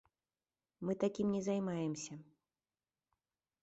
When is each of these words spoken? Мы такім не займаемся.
Мы 0.89 0.95
такім 1.05 1.27
не 1.35 1.41
займаемся. 1.51 2.13